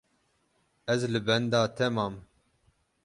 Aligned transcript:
Ez 0.93 1.01
li 1.11 1.21
benda 1.27 1.61
te 1.77 1.87
mam. 1.95 2.13